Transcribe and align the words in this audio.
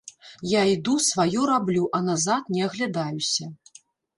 Я 0.51 0.61
іду, 0.75 0.95
сваё 1.09 1.43
раблю, 1.51 1.83
а 1.99 2.01
назад 2.09 2.51
не 2.57 2.65
аглядаюся. 2.69 3.53